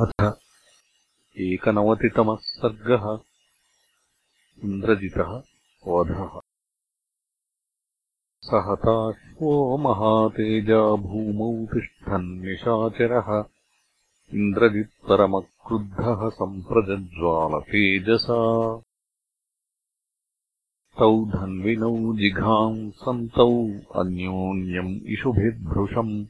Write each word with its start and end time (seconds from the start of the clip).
अथ 0.00 0.38
एकनवतितमः 1.36 2.36
सर्गः 2.40 3.18
इन्द्रजितः 4.64 5.42
वधः। 5.88 6.40
स 8.42 8.50
हताश्वो 8.54 9.78
महातेजा 9.78 10.96
भूमौ 10.96 11.66
तिष्ठन्निशाचरः 11.66 13.44
इन्द्रजित्परमक्रुद्धः 14.34 16.28
सम्प्रजज्वालतेजसा। 16.28 18.80
तौ 20.98 21.24
धन्विनौ 21.24 22.16
जिघांसन्तौ 22.16 23.70
अन्योन्यम् 24.00 25.00
इषुभिर्भृशम् 25.06 26.26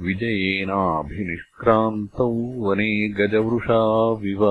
विजयेनाभिनिष्क्रान्तौ 0.00 2.28
वने 2.66 3.08
गजवृषाविव 3.08 4.44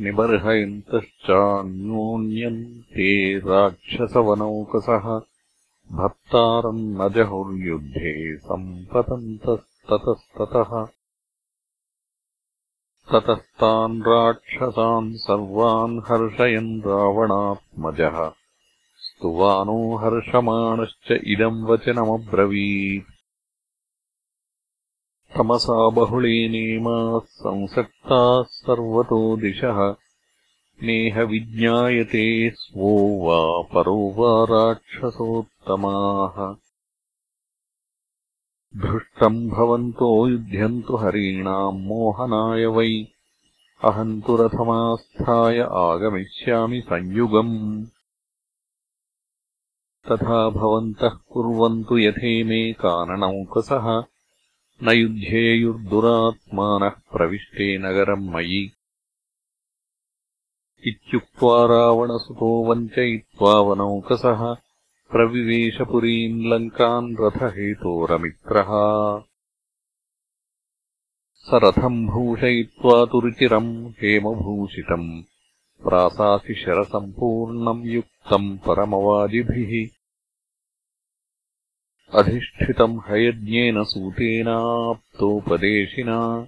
निबर्हयन्तश्चान्योन्यम् 0.00 2.82
ते 2.82 3.38
राक्षसवनौकसः 3.38 5.20
भर्तारम् 5.92 6.96
न 6.98 7.08
जहुर्युद्धे 7.12 8.38
सम्पतन्तस्ततस्ततः। 8.38 10.72
ततस्तान् 13.12 14.02
राक्षसान् 14.02 15.14
सर्वान् 15.14 15.98
हर्षयन् 15.98 16.80
रावणात्मजः 16.80 18.18
स्तुवानो 19.16 19.96
हर्षमाणश्च 19.96 21.18
इदम् 21.24 21.64
वचनमब्रवीत् 21.64 23.04
तमसा 25.36 25.88
बहुलेनेमाः 25.88 27.18
संसक्ताः 27.18 28.42
सर्वतो 28.42 29.36
दिशः। 29.36 29.94
नेह 30.82 31.20
विज्ञायते 31.20 32.50
स्वो 32.50 33.24
वा 33.24 33.68
परो 33.74 34.14
वा 34.16 34.44
राक्षसोत्तमाः। 34.44 36.54
धृष्टम् 38.80 39.48
भवन्तो 39.48 40.28
युध्यन्तु 40.28 40.96
हरीणाम् 40.96 41.80
मोहनाय 41.80 42.66
वै। 42.66 43.06
अहम् 43.84 44.22
तु 44.22 44.36
रथमास्थाय 44.36 45.60
आगमिष्यामि 45.60 46.80
संयुगम् 46.80 47.86
तथा 50.12 50.50
भवन्तः 50.50 51.08
कुर्वन्तु 51.08 51.98
यथेमे 51.98 52.72
काननौकसः। 52.72 54.04
न 54.82 54.90
युध्येयुर्दुरात्मानः 54.90 56.88
प्रविष्टे 56.88 57.78
नगरम् 57.78 58.28
मयि। 58.28 58.70
इत्युक्त्वा 60.86 61.66
रावणसुतो 61.66 62.64
वञ्चयित्वा 62.64 63.60
वनौकसः। 63.60 64.54
प्रविवेशपुरीम् 65.10 66.44
लङ्कान् 66.44 67.16
रथहेतोरमित्रः। 67.20 68.66
स 71.34 71.50
रथम् 71.54 72.08
भूषयित्वा 72.08 73.04
तुरुचिरम् 73.04 73.88
हेमभूषितम् 73.88 75.22
प्रासासि 75.82 76.54
शरसम्पूर्णम् 76.54 77.86
युक्तम् 77.86 78.58
परमवाजिभिः 78.58 79.95
अधिष्ठितम् 82.14 83.00
हयज्ञेन 83.08 83.84
सूतेनाप्तोपदेशिना। 83.84 86.46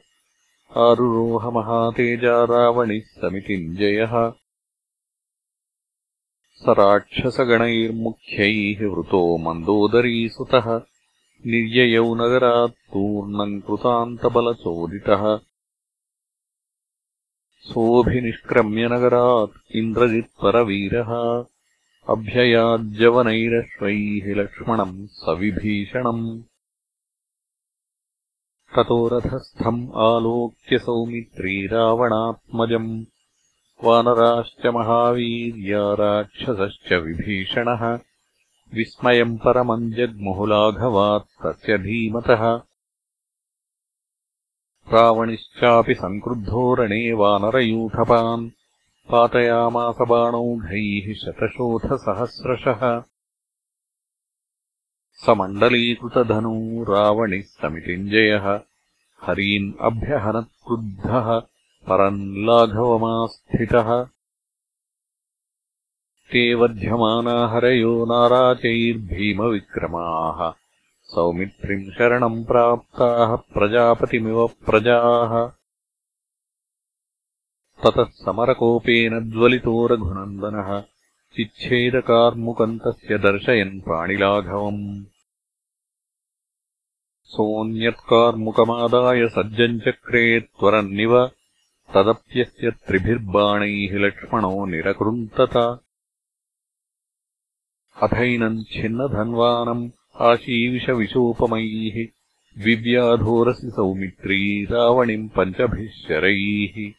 आरुरोहमहातेजा 0.77 2.45
रावणिः 2.45 3.01
समितिञ्जयः। 3.01 4.33
स 6.55 6.65
राक्षसगणैर्मुख्यैः 6.69 8.89
वृतो 8.89 9.39
मन्दोदरीसुतः 9.39 10.81
निर्ययौ 11.47 12.15
नगरात् 12.15 12.71
पूर्णम् 12.71 13.61
कृतान्तबलचोदितः। 13.61 15.41
सोऽभिनिष्क्रम्यनगरात् 17.61 19.77
इन्द्रजित्परवीरः 19.77 21.45
अभ्ययाज्जवनैरश्वैः 22.09 24.35
लक्ष्मणम् 24.35 25.07
सविभीषणम्। 25.07 26.43
ततो 28.77 29.09
रथस्थम् 29.09 29.89
आलोक्य 29.97 30.79
सौमित्री 30.79 31.67
रावणात्मजम्। 31.67 33.05
वानराश्च 33.85 34.67
महावीर्या 34.67 35.95
राक्षसश्च 35.95 36.93
विभीषणः। 36.93 37.99
विस्मयम् 38.75 39.39
परमम् 39.39 39.93
जग्मुहुलाघवात् 39.93 41.47
तस्य 41.47 41.79
धीमतः। 41.79 42.61
रावणिश्चापि 44.93 45.95
सङ्क्रुद्धो 45.95 46.75
रणे 46.75 47.13
वानरयूथपान् 47.13 48.51
पातयामास 49.11 49.95
बाणौघैः 50.01 51.15
शतशोथसहस्रशः। 51.15 53.03
समण्डलीकृतधनू 55.27 56.85
रावणिः 56.85 57.43
समितिञ्जयः 57.43 58.61
हरीन् 59.23 59.73
अभ्यहनत्क्रुद्धः 59.81 61.43
परम् 61.89 62.47
लाघवमास्थितः। 62.47 64.07
ते 66.33 66.55
वध्यमाना 66.55 67.47
हरयो 67.47 68.05
नाराचैर्भीमविक्रमाः 68.05 70.53
सौमित्रिम् 71.03 71.91
शरणम् 71.91 72.45
प्राप्ताः 72.45 73.37
प्रजापतिमिव 73.37 74.47
प्रजाः 74.47 75.58
ततः 77.85 78.05
समरकोपेन 78.05 79.31
ज्वलितो 79.31 79.87
रघुनन्दनः 79.87 80.85
चिच्छेदकार्मुकम् 81.37 82.79
तस्य 82.79 83.19
दर्शयन् 83.19 83.81
प्राणिलाघवम्। 83.81 85.05
सोऽन्यत्कार्मुकमादाय 87.25 89.29
सज्जम् 89.29 89.81
चक्रे 89.81 90.41
त्वरन्निव 90.41 91.31
तदप्यस्य 91.95 92.71
त्रिभिर्बाणैः 92.71 93.99
लक्ष्मणो 93.99 94.67
निरकृन्तत। 94.67 95.81
अथैनम् 98.03 98.65
छिन्नधन्वानम् 98.65 99.91
आशीविषविशोपमैः 100.21 102.07
विव्याधोरसि 102.65 103.71
सौमित्री 103.71 104.65
रावणिम् 104.65 105.29
पञ्चभिः 105.29 105.89
शरैः 105.89 106.98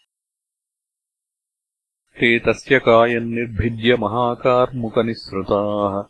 ते 2.20 2.40
तस्य 2.40 2.80
कायम् 2.80 3.26
निर्भिद्य 3.26 3.96
महाकार्मुकनिःसृताः। 3.96 6.04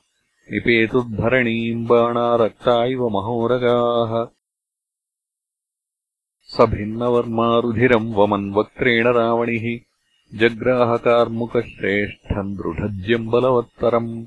निपेतुद्धरणीम् 0.52 1.88
बाणा 1.88 2.36
रक्ता 2.36 2.86
इव 2.86 3.10
महोरगाः। 3.10 4.28
स 6.42 6.62
भिन्नवर्मारुधिरम् 6.62 8.14
वमन् 8.14 8.54
वक्त्रेण 8.54 9.08
रावणिः। 9.08 9.80
जग्राहकार्मुकश्रेष्ठम् 10.38 12.58
दृढज्यम् 12.58 13.28
बलवत्तरम् 13.28 14.26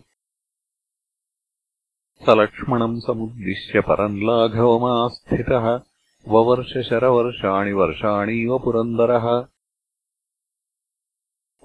स 2.26 2.28
लक्ष्मणम् 2.28 3.00
समुद्दिश्य 3.00 3.80
परम् 3.80 4.22
लाघवमास्थितः। 4.22 5.80
ववर्षशरवर्षाणि 6.28 7.72
वर्षाणीव 7.72 8.58
पुरन्दरः 8.58 9.51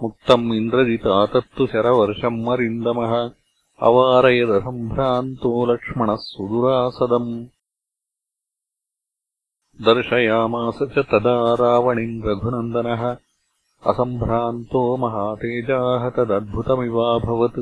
मुक्तम् 0.04 0.54
इन्द्रजितातत्तु 0.54 1.68
शरवर्षम् 1.68 2.46
मरिन्दमः 2.46 3.32
अवारयदसम्भ्रान्तो 3.82 5.66
लक्ष्मणः 5.66 6.16
सुदुरासदम्। 6.16 7.46
दर्शयामास 9.86 10.80
च 10.82 11.00
तदा 11.00 11.54
रावणिम् 11.54 12.24
रघुनन्दनः। 12.24 13.18
असम्भ्रान्तो 13.88 14.98
महातेजाः 14.98 16.10
तदद्भुतमिवाभवत्। 16.10 17.60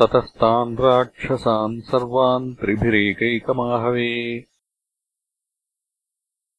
ततस्तान् 0.00 0.76
राक्षसान् 0.78 1.80
सर्वान् 1.80 2.54
त्रिभिरेकैकमाहवे 2.54 4.40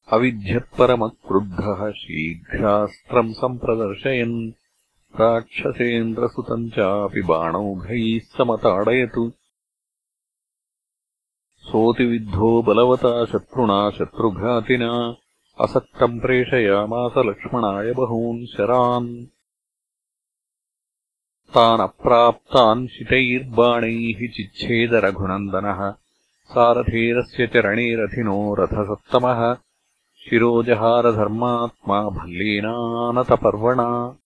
अविध्यत्परमक्रुद्धः 0.07 1.91
शीघ्रास्त्रम् 1.91 3.33
सम्प्रदर्शयन्। 3.33 4.51
राक्षसेन्द्रसुतम् 5.21 6.69
चापि 6.69 7.21
बाणौघैः 7.21 8.19
समताडयतु। 8.19 9.31
सोऽतिविद्धो 11.57 12.61
बलवता 12.61 13.25
शत्रुणा 13.25 13.89
शत्रुघातिना 13.89 15.15
असक्तम् 15.61 16.19
प्रेषयामास 16.19 17.11
लक्ष्मणाय 17.17 17.91
बहून् 17.91 18.45
शरान्। 18.45 19.25
तानप्राप्तान् 21.53 22.87
शितैर्बाणैः 22.87 24.31
चिच्छेदरघुनन्दनः 24.31 25.91
सारथेरस्य 26.45 27.47
चरणे 27.47 27.95
रथिनो 27.95 28.55
रथसत्तमः 28.55 29.57
शिरोजहारधर्मात्मा 30.29 32.09
भल्लेनानतपर्वणा। 32.09 34.17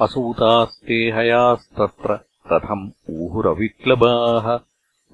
असूतास्ते 0.00 0.94
हयास्तत्र 0.94 2.18
रथम् 2.52 3.10
ऊहुरविक्लबाः। 3.10 4.58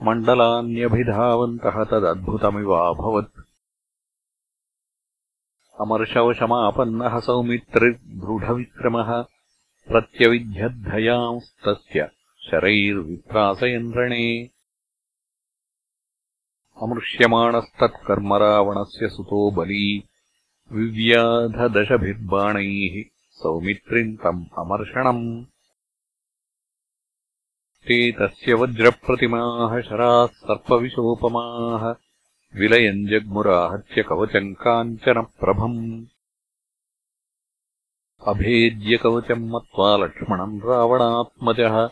मण्डलान्यभिधावन्तः 0.02 1.84
तदद्भुतमिवाभवत्। 1.84 3.40
अमर्षवशमापन्नः 5.80 7.20
सौमित्रिर्दृढविक्रमः। 7.20 9.24
प्रत्यविध्यद्धयांस्तस्य 9.88 12.10
शरैर्विप्रासयन् 12.50 13.92
रणे 13.96 14.50
अमृष्यमाणस्तत्कर्म 16.80 18.34
रावणस्य 18.34 19.08
सुतो 19.08 19.50
बली। 19.50 20.04
विव्याधदशभिर्बाणैः 20.72 23.02
सौमित्रिम् 23.30 24.16
तम् 24.16 24.44
अमर्षणम्। 24.58 25.44
ते 27.86 28.12
तस्य 28.12 28.54
वज्रप्रतिमाः 28.54 29.80
शराः 29.80 30.26
सर्पविशोपमाः। 30.26 31.94
विलयम् 32.60 33.06
जग्मुराहत्य 33.06 34.02
कवचम् 34.02 34.54
काञ्चनप्रभम्। 34.54 36.04
अभेद्यकवचम् 38.26 39.50
मत्वा 39.50 39.96
लक्ष्मणम् 39.96 40.60
रावणात्मजः। 40.60 41.88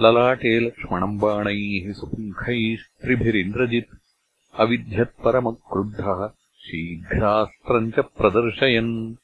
ललाटे 0.00 0.60
लक्ष्मणम् 0.60 1.18
बाणैः 1.18 1.92
सुपुङ्खैस्त्रिभिरिन्द्रजित् 1.92 4.07
अविध्यत्परमक्रुद्धः 4.54 6.28
शीघ्रास्त्रम् 6.60 7.92
च 7.92 7.94
प्रदर्शयन्। 7.98 9.14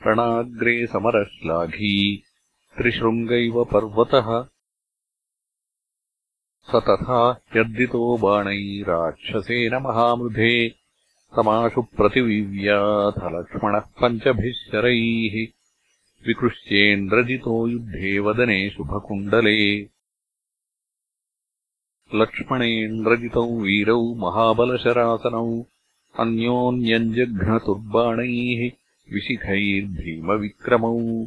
रणाग्रे 0.07 0.87
समरश्लाघी 0.87 2.23
त्रिशृङ्गैव 2.79 3.65
पर्वतः। 3.65 4.49
स 6.71 6.75
तथा 6.75 7.41
यद्दितो 7.57 8.19
बाणैराक्षसेन 8.19 9.75
महामृधे 9.75 10.69
समाशु 11.37 11.83
प्रतिविव्याथ 11.83 13.19
लक्ष्मणः 13.25 13.85
पञ्चभिः 14.01 14.53
शरैः 14.53 15.62
विकृष्येन्द्रजितो 16.27 17.69
युद्धे 17.69 18.19
वदने 18.19 18.71
शुभकुण्डले। 18.71 19.89
लक्ष्मणेन्द्रजितौ 22.15 23.61
वीरौ 23.61 24.15
महाबलशरासनौ 24.15 25.65
अन्योन्यञ्जघ्नतुर्बाणैः 26.19 28.71
विशिखैर्भीमविक्रमौ। 29.15 31.27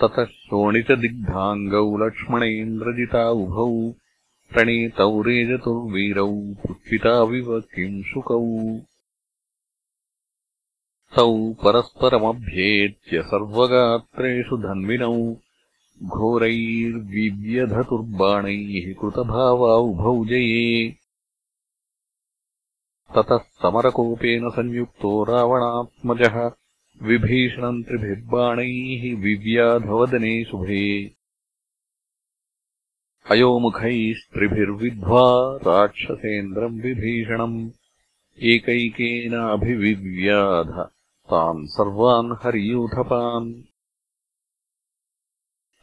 ततः 0.00 0.24
शोणितदिग्धाङ्गौ 0.24 2.06
लक्ष्मणेन्द्रजिता 2.06 3.30
उभौ 3.30 3.92
प्रणेतौ 4.50 5.22
रेजतुर्वीरौ 5.22 6.32
पुष्पिताविव 6.32 7.60
किंशुकौ 7.60 8.78
तौ 11.16 11.52
परस्परमभ्येत्य 11.52 13.22
सर्वगात्रेषु 13.22 14.56
धन्विनौ 14.56 15.36
घोरैर्विव्यधतुर्बाणैः 16.02 18.94
कृतभावा 18.94 19.74
उभौ 19.74 20.24
जये। 20.24 20.96
ततः 23.16 23.36
समरकोपेन 23.36 24.50
संयुक्तो 24.50 25.24
रावणात्मजः 25.24 26.50
विभीषणम् 27.02 27.84
त्रिभिर्बाणैः 27.84 29.22
विव्याधवदने 29.22 30.44
शुभे। 30.44 31.10
अयोमुखैस्त्रिभिर्विद्ध्वा 33.30 35.56
राक्षसेन्द्रम् 35.56 36.80
विभीषणम् 36.80 37.70
एकैकेनाभिविव्याध 38.42 40.97
तान् 41.28 41.66
सर्वान् 41.66 42.32
हर्यूथपान्। 42.32 43.52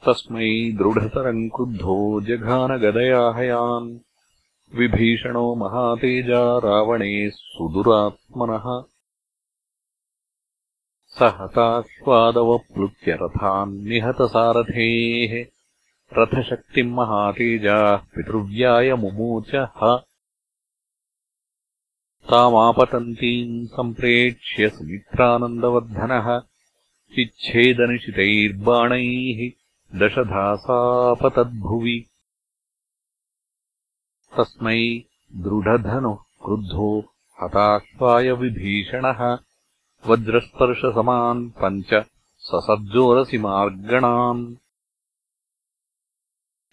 तस्मै 0.06 0.72
दृढतरम् 0.72 1.50
क्रुद्धो 1.56 2.22
जघानगदयाहयान्। 2.22 4.00
विभीषणो 4.78 5.56
महातेजा 5.56 6.58
रावणे 6.58 7.30
सुदुरात्मनः। 7.30 8.84
स 11.08 11.22
हताश्वादवप्लुत्य 11.22 13.18
रथान्निहतसारथेः 13.22 14.26
रथशक्तिम् 16.14 16.94
महातेजाः 16.94 17.98
पितृव्याय 17.98 18.94
मुमोचः 18.94 20.04
तामापतन्तीम् 22.30 23.68
सम्प्रेक्ष्य 23.68 24.70
सुमित्रानन्दवर्धनः 24.70 26.42
चिच्छेदनिशितैर्बाणैः 27.16 29.40
दशधासापतद्भुवि। 30.00 32.06
तस्मै 34.38 35.04
दृढधनुः 35.44 36.16
क्रुद्धो 36.16 37.14
हताश्वायविभीषणः 37.42 39.38
वज्रस्पर्शसमान् 40.08 41.52
पञ्च 41.62 42.06
ससर्जोरसि 42.48 43.38
मार्गणान् 43.38 44.56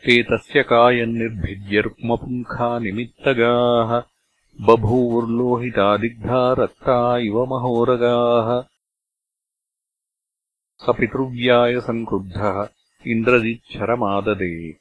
ते 0.05 0.23
तस्य 0.23 0.63
कायन्निर्भिद्य 0.63 1.81
रुक्मपुङ्खानिमित्तगाः 1.81 4.12
बभूवुर्लोहितादिग्धा 4.61 6.53
रक्ता 6.53 7.19
इव 7.19 7.45
महोरगाः। 7.45 8.63
स 10.79 10.87
पितृव्याय 10.99 11.81
सङ्क्रुद्धः 11.81 12.69
इन्द्रजिच्छरमाददे। 13.07 14.77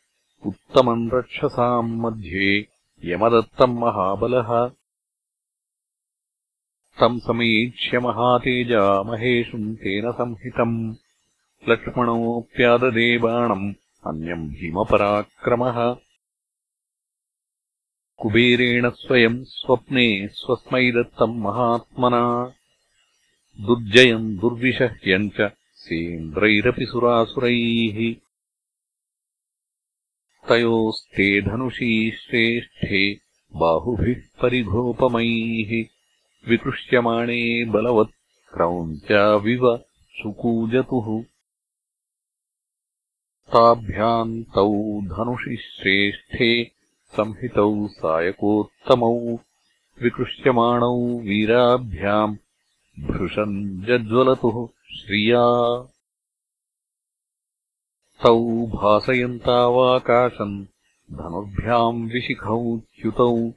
उत्तमम् 0.46 1.12
रक्षसाम् 1.14 2.02
मध्ये 2.02 2.68
यमदत्तम् 3.06 3.80
महाबलः। 3.80 4.68
तम् 7.00 7.20
समीक्ष्य 7.20 8.00
महातेजा 8.00 9.04
महेशुम् 9.04 9.76
तेन 9.76 10.12
संहितम्। 10.12 10.96
लक्ष्मणोऽप्याददे 11.70 13.18
बाणम् 13.18 13.74
अन्यम् 14.08 14.50
भीमपराक्रमः 14.50 15.96
कुबेरेण 18.22 18.90
स्वयम् 18.90 19.44
स्वप्ने 19.44 20.28
स्वस्मै 20.28 20.92
दत्तम् 20.92 21.40
महात्मना। 21.40 22.54
दुर्जयम् 23.62 24.38
दुर्विषह्यम् 24.38 25.30
च 25.30 25.52
सेन्द्रैरपि 25.76 26.86
सुरासुरैः। 26.86 28.16
तयोस्ते 30.50 31.42
धनुषी 31.42 32.12
श्रेष्ठे 32.12 33.14
बाहुभिः 33.56 34.42
परिघोपमैः। 34.42 35.86
विकृष्यमाणे 36.50 37.66
बलवत् 37.66 38.54
क्रौञ्चाविव 38.54 39.78
सुकूजतुः। 40.10 41.24
ताभ्याम् 43.48 44.44
तौ 44.44 45.02
धनुषि 45.02 45.56
श्रेष्ठे 45.56 46.81
संहितौ 47.12 47.88
सायकोत्तमौ 47.88 49.38
विकृष्यमाणौ 50.04 51.20
वीराभ्याम्। 51.20 52.38
भृशम् 53.00 53.86
जज्वलतुः 53.86 54.68
श्रिया। 54.98 55.44
तौ 58.24 58.68
भासयन्तावाकाशम् 58.68 60.66
धनुर्भ्याम् 61.12 62.12
विशिखौ 62.12 62.78
च्युतौ। 62.78 63.52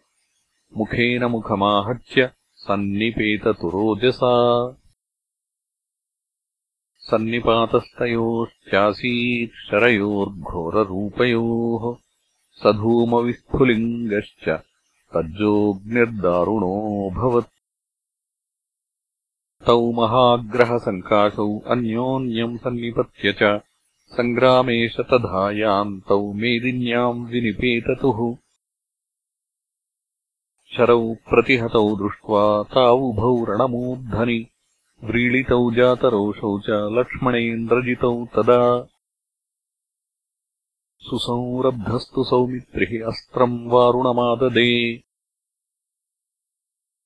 मुखेन 0.76 1.24
मुखमाहत्य 1.24 2.30
सन्निपेततुरोजसा। 2.54 4.76
सन्निपातस्तयोश्चासीत् 6.98 9.70
शरयोर्घोररूपयोः 9.70 12.03
स 12.60 12.62
धूमविस्फुलिङ्गश्च 12.80 14.44
तज्जोऽग्निर्दारुणोऽभवत् 15.14 17.52
तौ 19.66 19.82
महाग्रहसङ्काशौ 19.98 21.48
अन्योन्यम् 21.74 22.56
सन्निपत्य 22.64 23.32
च 23.40 23.42
सङ्ग्रामे 24.16 24.78
शतधायान्तौ 24.94 26.22
मेदिन्याम् 26.40 27.26
विनिपेततुः। 27.34 28.18
शरौ 30.76 31.04
प्रतिहतौ 31.30 31.86
दृष्ट्वा 32.02 32.42
तावुभौ 32.74 33.32
रणमूर्धनि 33.50 34.40
व्रीळितौ 35.08 35.62
जातरोषौ 35.76 36.50
च 36.66 36.68
लक्ष्मणेन्द्रजितौ 36.98 38.14
तदा 38.34 38.60
सुसंरब्धस्तु 41.04 42.24
सौमित्रिः 42.24 43.06
अस्त्रम् 43.06 43.66
वारुणमाददे। 43.66 45.02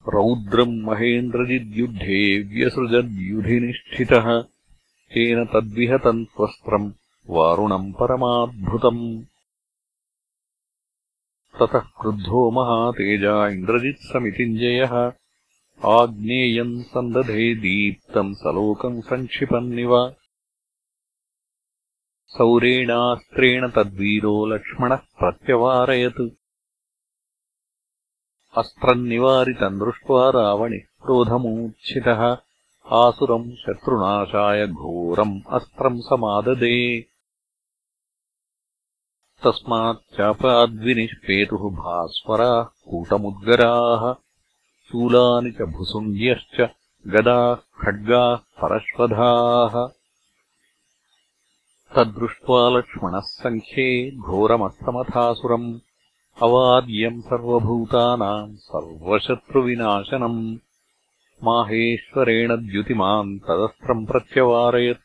रौद्रम् 0.09 0.83
महेन्द्रजिद्युद्धे 0.83 2.43
व्यसृजद्युधिनिष्ठितः 2.43 4.45
तेन 5.15 5.45
तद्विहतम् 5.45 6.25
त्वस्त्रम् 6.25 6.93
वारुणम् 7.31 7.93
परमाद्भुतम्। 7.93 9.23
ततः 11.61 11.79
क्रुद्धो 11.79 12.51
महातेजा 12.51 13.49
इन्द्रजित्समितिञ्जयः। 13.49 15.13
आग्नेयम् 15.85 16.83
सन्दधे 16.83 17.55
दीप्तम् 17.55 18.35
सलोकम् 18.35 19.03
सङ्क्षिपन्निव 19.03 20.15
सौरेणास्त्रेण 22.29 23.71
तद्वीरो 23.71 24.47
लक्ष्मणः 24.47 24.97
प्रत्यवारयत्। 24.97 26.29
अस्त्रम् 28.59 29.09
निवारितम् 29.09 29.79
दृष्ट्वा 29.79 30.31
रावणिः 30.31 30.79
क्रोधमूर्च्छितः। 30.79 32.37
आसुरम् 32.93 33.53
शत्रुनाशाय 33.53 34.67
घोरम् 34.67 35.41
अस्त्रम् 35.49 36.01
समाददे। 36.01 37.07
तस्माच्चापाद्विनिष्पेतुः 39.45 41.59
भास्वराः 41.59 42.63
कूटमुद्गराः। 42.63 44.15
शूलानि 44.89 45.51
च 45.51 45.63
भुसुण्ड्यश्च 45.63 46.71
गदाः 47.07 47.55
खड्गाः 47.55 48.37
परश्वधाः 48.37 49.98
तद्दृष्ट्वा 51.97 52.69
लक्ष्मणः 52.69 53.21
सङ्ख्ये 53.21 54.11
घोरमस्तमथासुरम् 54.11 55.79
अवाद्यम् 56.43 57.21
सर्वभूतानाम् 57.21 58.57
सर्वशत्रुविनाशनम् 58.57 60.57
माहेश्वरेण 61.45 62.57
द्युतिमान् 62.57 63.39
तदस्त्रम् 63.39 64.07
प्रत्यवारयत्। 64.07 65.01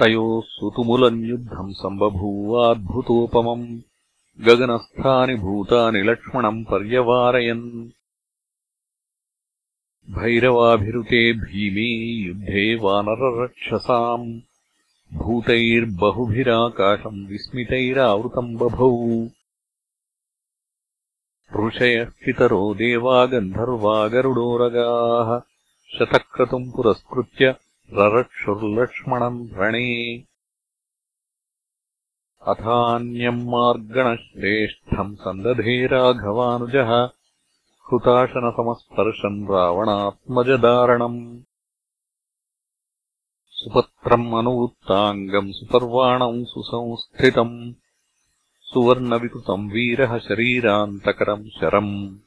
तयोः 0.00 0.42
सुतुमुलम् 0.44 1.24
युद्धम् 1.24 1.72
सम्बभूवाद्भुतोपमम् 1.72 3.80
गगनस्थानि 4.46 5.34
भूतानि 5.34 6.02
लक्ष्मणम् 6.02 6.64
पर्यवारयन्। 6.64 7.90
भैरवाभिरुते 10.10 11.32
भीमे 11.32 12.26
युद्धे 12.26 12.74
वानररक्षसाम् 12.74 14.40
भूतैर्बहुभिराकाशम् 15.14 17.26
विस्मितैरावृतम् 17.26 18.56
बभौ 18.56 19.28
ऋषयः 21.66 22.04
पितरो 22.04 22.74
देवा 22.74 23.26
गन्धर्वा 23.26 24.08
गरुडोरगाः 24.08 25.40
शतक्रतुम् 25.98 26.72
पुरस्कृत्य 26.72 27.54
ररक्षुर्लक्ष्मणम् 27.92 29.48
रणे। 29.54 30.24
अथान्यम् 32.46 33.44
मार्गणश्रेष्ठम् 33.44 35.16
सन्दधे 35.16 35.86
राघवानुजः 35.86 37.08
हुताशनसमस्पर्शम् 37.92 39.48
रावणात्मजदारणम् 39.48 41.40
सुपत्रम् 43.60 44.34
अनुवृत्ताङ्गम् 44.34 45.52
सुपर्वाणम् 45.52 46.44
सुसंस्थितम् 46.44 47.72
सुवर्णविकृतम् 48.62 49.70
वीरः 49.70 50.18
शरीरान्तकरम् 50.18 51.50
शरम्। 51.50 52.18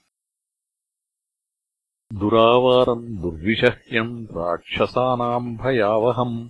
दुरावारम् 2.20 3.18
दुर्विषह्यम् 3.22 4.26
राक्षसानाम् 4.26 5.58
भयावहम् 5.58 6.50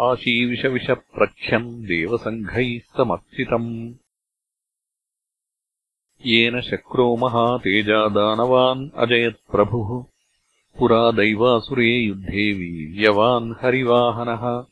आशीविषविषप्रख्यम् 0.00 1.84
देवसङ्घैः 1.84 2.96
समर्चितम् 2.96 3.94
येन 6.26 6.60
शक्रो 6.60 7.16
महातेजादानवान् 7.16 8.90
अजयत्प्रभुः 8.96 10.13
पुरा 10.78 11.10
दैवासुरे 11.10 11.98
युद्धे 11.98 12.52
वीर्यवान् 12.52 13.54
हरिवाहनः। 13.62 14.64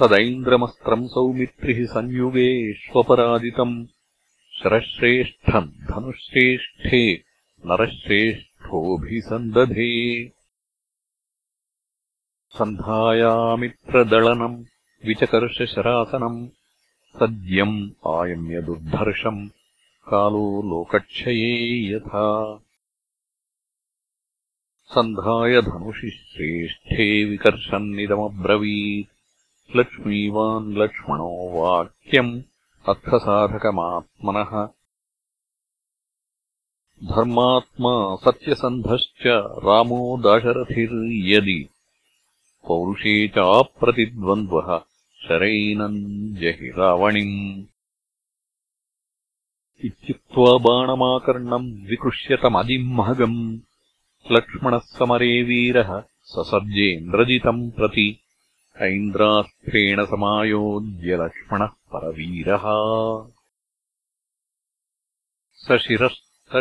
तदैन्द्रमस्त्रम् 0.00 1.08
सौमित्रिः 1.08 1.86
संयुगेष्वपराजितम् 1.86 3.86
शरश्रेष्ठम् 4.62 5.66
धनुश्रेष्ठे 5.66 7.24
नरश्रेष्ठोऽभिसन्दधे। 7.66 10.32
सन्धायामित्रदळनम् 12.58 14.64
विचकर्षशरासनम्। 15.06 16.48
सद्यम् 17.20 17.90
आयम्यदुर्धर्षम् 18.06 19.48
कालो 20.08 20.62
लोकक्षये 20.62 21.92
यथा 21.92 22.60
सन्धाय 24.90 25.62
धनुषि 25.62 26.10
श्रेष्ठे 26.10 27.24
विकर्षन्निदमब्रवीत्। 27.24 29.08
लक्ष्मीवान् 29.76 30.76
लक्ष्मणो 30.76 31.60
वाक्यम् 31.60 32.42
अर्थसाधकमात्मनः। 32.88 34.66
धर्मात्मा 37.04 38.16
सत्यसन्धश्च 38.16 39.22
रामो 39.64 40.18
दाशरथिर्यदि। 40.18 41.68
पौरुषे 42.68 43.28
चाप्रतिद्वन्द्वः 43.28 44.78
शरैनम् 45.28 46.34
जहि 46.36 46.72
रावणिम्। 46.78 47.64
इत्युक्त्वा 49.84 50.58
बाणमाकर्णम् 50.58 51.86
विकृष्यतमजिह्मगम् 51.86 53.58
लक्ष्मणः 54.32 54.78
समरे 54.78 55.42
वीरः 55.42 56.02
ससर्जेन्द्रजितम् 56.22 57.70
प्रति 57.70 58.20
ऐन्द्रास्त्रेण 58.76 60.04
समायोज्य 60.04 61.16
लक्ष्मणः 61.16 61.66
परवीरः। 61.66 62.64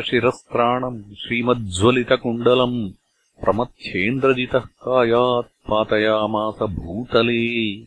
शिरस्त्राणम् 0.01 1.15
श्रीमज्ज्वलितकुण्डलम् 1.15 2.89
प्रमथ्येन्द्रजितः 3.43 4.59
कायात् 4.59 5.69
पातयामास 5.69 6.55
भूतले। 6.69 7.83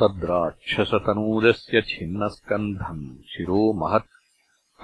तद्राक्षसतनूजस्य 0.00 1.82
छिन्नस्कन्धम् 1.82 3.22
शिरो 3.28 3.72
महत् 3.72 4.19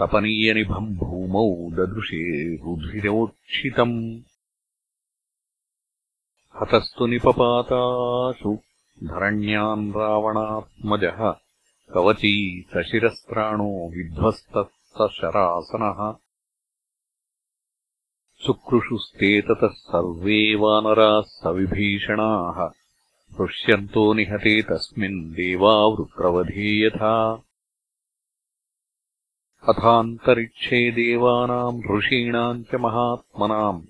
तपनीयनिभम् 0.00 0.96
भूमौ 0.96 1.70
ददृशे 1.70 2.56
रुधिरोक्षितम् 2.56 4.20
हतस्तु 6.60 7.06
निपपाताशु 7.06 8.58
धरण्याम् 9.04 9.92
रावणात्मजः। 9.92 11.30
कवची 11.94 12.66
सशिरस्त्राणो 12.74 13.88
विध्वस्तः 13.88 15.06
शरासनः 15.06 16.14
सुकृषुस्ते 18.46 19.40
ततः 19.40 19.68
सर्वे 19.68 20.54
वानराः 20.54 21.20
सविभीषणाः। 21.20 22.70
पृष्यन्तो 23.38 24.12
निहते 24.12 24.62
तस्मिन् 24.62 25.30
देवावृत्रवधे 25.30 26.86
यथा 26.86 27.42
अथान्तरिक्षे 29.68 30.90
देवानाम् 30.90 31.98
ऋषीणाम् 31.98 32.64
च 32.64 32.74
महात्मनाम्। 32.74 33.82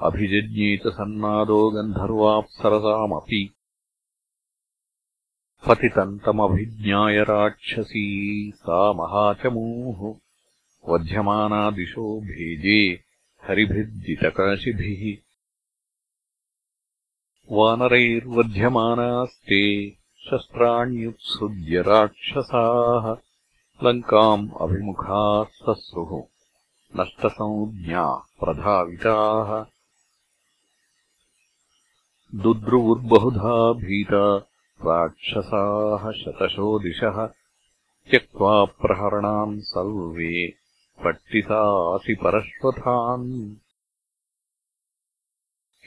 अभिजज्ञेत 0.00 0.80
सन्नादो 0.86 1.70
गन्धर्वाप्सरसामपि। 1.70 3.54
पतितन्तमभिज्ञाय 5.68 7.22
राक्षसी 7.22 8.52
सा 8.56 8.92
महाचमूः। 8.92 10.14
वध्यमानादिशो 10.88 12.20
भेजे 12.20 13.00
हरिभिर्जितकाशिभिः। 13.48 15.16
वानरैर्वध्यमानास्ते 17.50 19.96
शस्त्राण्युत्सृज्य 20.18 21.82
राक्षसाः 21.82 23.33
लङ्काम् 23.82 24.50
अभिमुखाः 24.60 25.44
सस्रुः 25.44 26.10
नष्टसंज्ञा 27.00 28.04
प्रधाविताः। 28.40 29.64
दुद्रुवुर्बहुधा 32.42 33.72
भीता 33.72 34.36
राक्षसाः 34.86 36.10
शतशो 36.12 36.78
दिशः 36.78 37.26
त्यक्त्वा 38.10 38.64
प्रहरणान् 38.64 39.60
सर्वे 39.60 40.48
पट्टिसासि 41.04 42.14
परश्वथान् 42.14 43.54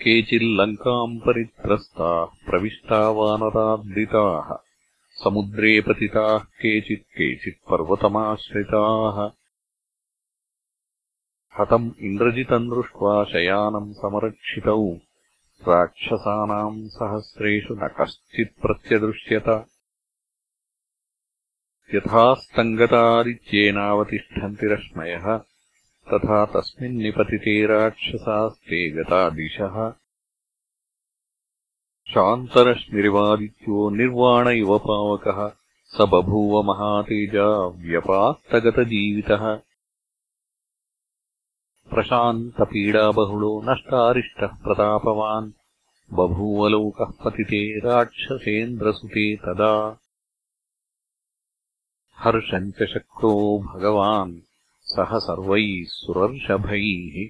केचिल्लङ्काम् 0.01 1.20
परित्रस्ताः 1.20 2.25
प्रविष्टा 2.25 3.10
वानराद्रिताः 3.10 4.66
समुद्रे 5.24 5.81
पतिताः 5.81 6.39
केचित् 6.39 7.01
केचित् 7.01 7.69
पर्वतमाश्रिताः। 7.69 9.31
हतम् 11.59 11.91
इन्द्रजितम् 12.00 12.69
दृष्ट्वा 12.69 13.24
शयानम् 13.24 13.93
समरक्षितौ। 13.93 14.97
राक्षसानाम् 15.67 16.88
सहस्रेषु 16.88 17.74
न 17.74 17.88
कश्चित् 17.88 18.62
प्रत्यदृश्यत। 18.62 19.65
यथास्तङ्गतादित्येनावतिष्ठन्ति 21.95 24.65
रश्मयः। 24.65 25.41
तथा 26.13 26.45
तस्मिन्निपतिते 26.45 27.65
राक्षसास्ते 27.65 28.89
गता 28.89 29.29
दिशः 29.29 29.93
शान्तरश्मिरिवादित्यो 32.14 33.90
निर्वाण 33.90 34.50
इव 34.50 34.78
पावकः। 34.78 35.50
स 35.86 35.98
बभूव 36.02 36.64
महातेजा 36.64 37.68
व्यपास्तगतजीवितः 37.68 39.56
प्रशान्तपीडाबहुलो 41.90 43.62
नष्टारिष्टः 43.66 44.48
प्रतापवान्। 44.48 45.52
बभूवलोकः 46.14 47.06
पतिते 47.06 47.80
राक्षसेन्द्रसुते 47.80 49.36
तदा। 49.36 50.00
हर्षम् 52.18 52.72
च 52.72 52.84
शक्तो 52.84 53.60
भगवान्। 53.60 54.40
सह 54.82 55.18
सर्वैः 55.18 55.84
सुरर्षभैः। 55.88 57.30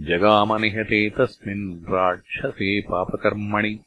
जगामनिहते 0.00 1.10
तस्मिन् 1.10 1.84
राक्षसे 1.84 2.80
पापकर्मणि 2.80 3.80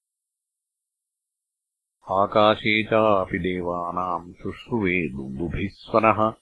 आकाशे 2.12 2.84
चापि 2.84 3.40
देवानाम् 3.40 4.34
शुश्रुवे 4.34 5.10
दुन्दुभिस्वनः 5.10 6.34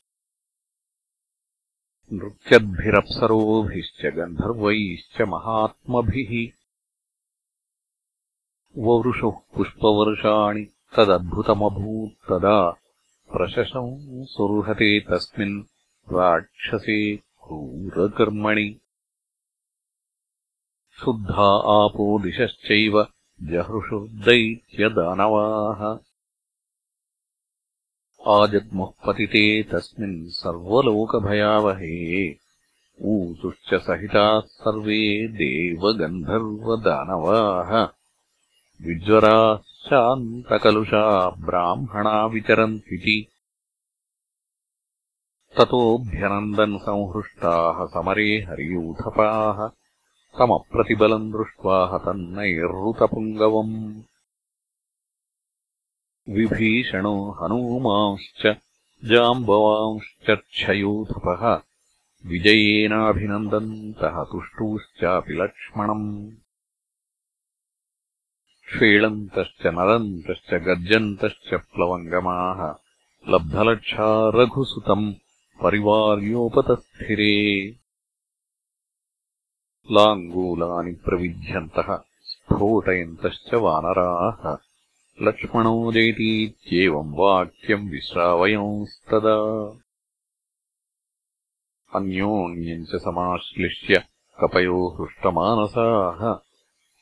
नृत्यद्भिरप्सरोभिश्च 2.13 4.05
गन्धर्वैश्च 4.05 5.21
महात्मभिः। 5.21 6.51
ववृषुः 8.77 9.33
पुष्पवर्षाणि 9.55 10.63
तदद्भुतमभूत्तदा 10.97 12.71
प्रशशम् 13.31 14.25
सुर्हते 14.25 14.99
तस्मिन् 14.99 15.63
राक्षसे 16.13 17.15
क्रूरकर्मणि। 17.15 18.79
शुद्धा 21.05 21.49
आपो 21.83 22.19
दिशश्चैव 22.19 23.16
जहृषुर्दैत्यदानवाः 23.43 25.99
आजग्मुः 28.27 28.91
पतिते 29.07 29.63
तस्मिन् 29.63 30.29
सर्वलोकभयावहे। 30.29 32.35
ऊचुश्च 33.01 33.73
सहिताः 33.73 34.39
सर्वे 34.39 35.27
देवगन्धर्वदानवाः। 35.27 37.87
विज्वराः 38.87 39.57
शान्तकलुषा 39.57 41.29
ब्राह्मणा 41.29 42.25
विचरन्त्विति 42.25 43.27
ततोऽभ्यनन्दन् 45.57 46.77
संहृष्टाः 46.77 47.85
समरे 47.85 48.45
हरियूथपाः 48.49 49.86
तमप्रतिबलम् 50.39 51.31
दृष्ट्वा 51.35 51.77
हतन्नैरृतपुङ्गवम् 51.91 53.77
विभीषणो 56.35 57.15
हनूमांश्च 57.39 58.41
जाम्बवांश्चर्च्छयोधपः 59.11 61.43
विजयेनाभिनन्दन्तः 62.29 64.15
तुष्टूश्चापि 64.31 65.33
लक्ष्मणम्। 65.41 66.07
श्वेळन्तश्च 68.71 69.63
नरन्तश्च 69.77 70.49
गर्जन्तश्च 70.67 71.49
प्लवङ्गमाः 71.73 72.61
लब्धलक्षा 73.33 74.09
रघुसुतम् 74.35 75.07
परिवार्योपतस्थिरे 75.63 77.35
लाङ्गूलानि 79.91 80.91
प्रविध्यन्तः 80.91 82.03
स्फोटयन्तश्च 82.21 83.53
वानराः। 83.53 84.57
लक्ष्मणो 85.21 85.91
जयतीत्येवम् 85.91 87.15
वाक्यम् 87.15 87.89
विश्रावयंस्तदा। 87.89 89.79
अन्योन्यम् 91.95 92.85
च 92.85 92.95
समाश्लिष्य 92.95 94.03
कपयो 94.43 94.87
हृष्टमानसाः। 94.87 96.39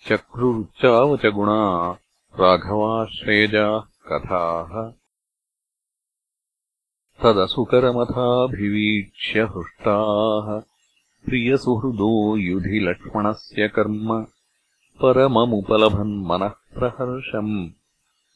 चक्रुच्चावचगुणा 0.07 1.97
राघवाश्रयजाः 2.39 3.79
कथाः। 3.79 4.93
तदसुकरमथाभिवीक्ष्य 7.23 9.41
हृष्टाः 9.41 10.74
प्रियसुहृदो 11.25 12.37
युधि 12.37 12.79
लक्ष्मणस्य 12.79 13.67
कर्म 13.67 14.23
परममुपलभन्मनः 15.01 16.47
प्रहर्षम्। 16.47 17.69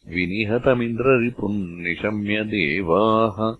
विनिहतमिन्द्ररिपुम् 0.08 1.80
निशम्य 1.80 2.44
देवाः। 2.44 3.56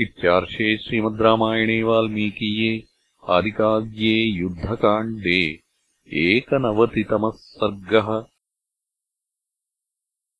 इत्यार्षे 0.00 0.76
श्रीमद् 0.76 1.20
रामायणे 1.20 1.82
वाल्मीकीये 1.82 2.84
आदिकाव्ये 3.28 4.24
युद्धकाण्डे। 4.24 5.60
एकनवतितमः 6.12 7.30
सर्गः 7.34 8.35